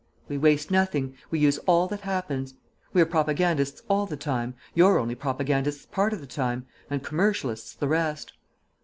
[0.27, 2.55] We waste nothing; we use all that happens.
[2.91, 7.87] We're propagandists all the time, you're only propagandists part of the time; and commercialists the
[7.87, 8.33] rest."